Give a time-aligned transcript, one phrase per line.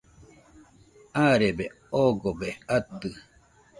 [1.25, 1.65] arebe
[2.01, 3.09] oogobe atɨ